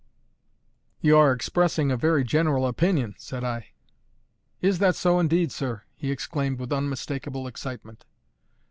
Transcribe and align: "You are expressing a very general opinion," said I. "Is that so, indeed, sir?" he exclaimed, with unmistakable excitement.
"You 1.01 1.15
are 1.19 1.31
expressing 1.31 1.91
a 1.91 1.95
very 1.95 2.23
general 2.23 2.65
opinion," 2.65 3.13
said 3.19 3.43
I. 3.43 3.67
"Is 4.59 4.79
that 4.79 4.95
so, 4.95 5.19
indeed, 5.19 5.51
sir?" 5.51 5.83
he 5.95 6.09
exclaimed, 6.11 6.57
with 6.57 6.73
unmistakable 6.73 7.45
excitement. 7.45 8.05